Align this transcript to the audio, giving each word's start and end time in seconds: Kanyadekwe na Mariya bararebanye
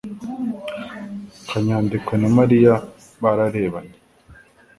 Kanyadekwe 1.49 2.15
na 2.21 2.29
Mariya 2.37 2.73
bararebanye 3.21 3.97